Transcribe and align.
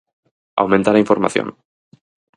Aumentar 0.61 0.93
a 0.95 1.03
información. 1.03 1.47